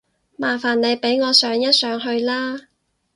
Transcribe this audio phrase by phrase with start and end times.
[0.35, 2.61] 麻煩你俾我上一上去啦